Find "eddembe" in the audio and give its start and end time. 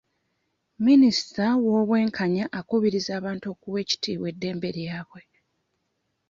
4.33-4.69